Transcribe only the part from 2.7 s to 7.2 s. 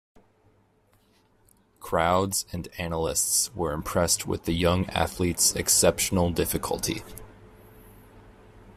analysts were impressed with the young athlete's exceptional difficulty.